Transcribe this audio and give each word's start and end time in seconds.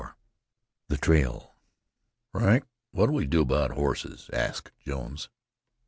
THE 0.87 0.97
TRAIL 0.97 1.53
"Frank, 2.31 2.63
what'll 2.89 3.13
we 3.13 3.27
do 3.27 3.41
about 3.41 3.69
horses?" 3.73 4.31
asked 4.33 4.71
Jones. 4.79 5.29